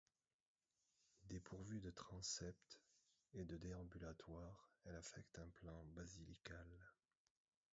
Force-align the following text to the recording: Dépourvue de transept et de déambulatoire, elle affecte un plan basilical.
Dépourvue 1.29 1.79
de 1.79 1.91
transept 1.91 2.81
et 3.35 3.43
de 3.45 3.55
déambulatoire, 3.57 4.71
elle 4.85 4.95
affecte 4.95 5.37
un 5.37 5.47
plan 5.49 5.85
basilical. 5.93 6.67